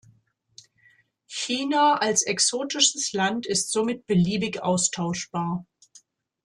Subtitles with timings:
[1.27, 5.67] China als 'exotisches' Land ist somit beliebig austauschbar.